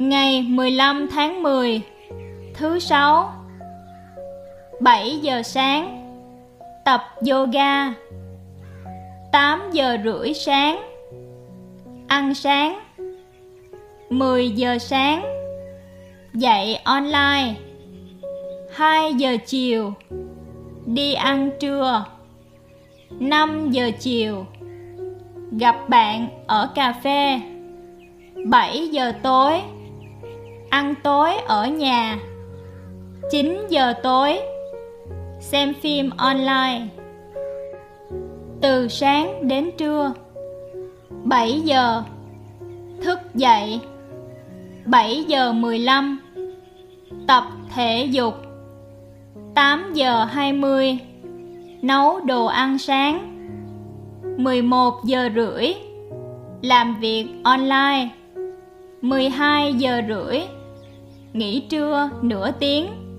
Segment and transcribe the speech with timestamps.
[0.00, 1.82] Ngày 15 tháng 10
[2.54, 3.32] Thứ sáu
[4.80, 6.12] 7 giờ sáng,
[6.84, 7.94] Tập yoga
[9.32, 10.82] 8 giờ rưỡi sáng,
[12.08, 12.80] Ăn sáng
[14.10, 15.24] 10 giờ sáng
[16.34, 17.54] Dạy online
[18.74, 19.92] 2 giờ chiều,
[20.86, 22.04] Đi ăn trưa
[23.10, 24.46] 5 giờ chiều,
[25.58, 27.40] Gặp bạn ở cà phê
[28.46, 29.60] 7 giờ tối.
[30.70, 32.18] Ăn tối ở nhà.
[33.30, 34.38] 9 giờ tối.
[35.40, 36.86] Xem phim online.
[38.60, 40.12] Từ sáng đến trưa.
[41.24, 42.02] 7 giờ.
[43.02, 43.80] Thức dậy.
[44.84, 46.20] 7 giờ 15
[47.26, 48.34] Tập thể dục.
[49.54, 50.98] 8 giờ 20
[51.82, 53.36] Nấu đồ ăn sáng.
[54.36, 55.72] 11 giờ rưỡi.
[56.62, 58.08] Làm việc online.
[59.02, 60.40] 12 giờ rưỡi.
[61.32, 63.09] Nghỉ trưa nửa tiếng.